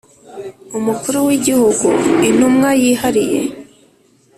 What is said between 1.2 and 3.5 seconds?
w Igihugu Intumwa yihariye